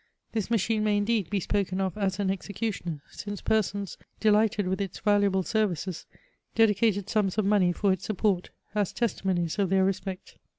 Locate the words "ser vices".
5.43-6.07